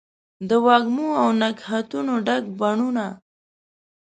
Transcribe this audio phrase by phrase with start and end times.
[0.49, 3.07] د وږمو او نګهتونو ډک بڼوڼه